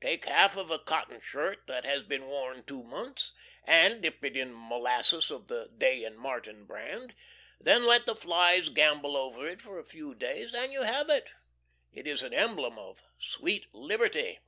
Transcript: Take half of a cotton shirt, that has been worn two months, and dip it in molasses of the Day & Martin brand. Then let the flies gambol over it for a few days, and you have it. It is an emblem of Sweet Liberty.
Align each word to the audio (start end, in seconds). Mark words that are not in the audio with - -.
Take 0.00 0.24
half 0.24 0.56
of 0.56 0.72
a 0.72 0.78
cotton 0.80 1.20
shirt, 1.20 1.68
that 1.68 1.84
has 1.84 2.02
been 2.02 2.26
worn 2.26 2.64
two 2.64 2.82
months, 2.82 3.30
and 3.62 4.02
dip 4.02 4.24
it 4.24 4.36
in 4.36 4.50
molasses 4.52 5.30
of 5.30 5.46
the 5.46 5.68
Day 5.68 6.08
& 6.10 6.18
Martin 6.18 6.64
brand. 6.64 7.14
Then 7.60 7.86
let 7.86 8.04
the 8.04 8.16
flies 8.16 8.70
gambol 8.70 9.16
over 9.16 9.46
it 9.46 9.62
for 9.62 9.78
a 9.78 9.84
few 9.86 10.16
days, 10.16 10.52
and 10.52 10.72
you 10.72 10.82
have 10.82 11.08
it. 11.10 11.30
It 11.92 12.08
is 12.08 12.24
an 12.24 12.34
emblem 12.34 12.76
of 12.76 13.04
Sweet 13.20 13.72
Liberty. 13.72 14.40